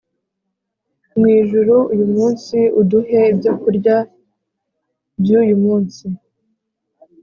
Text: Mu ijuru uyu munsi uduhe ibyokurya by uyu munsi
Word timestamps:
Mu 1.17 1.25
ijuru 1.39 1.75
uyu 1.93 2.07
munsi 2.15 2.57
uduhe 2.79 3.19
ibyokurya 3.31 3.95
by 5.21 5.29
uyu 5.41 5.55
munsi 5.63 6.05